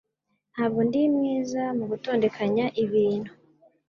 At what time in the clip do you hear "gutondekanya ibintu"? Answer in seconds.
1.91-3.31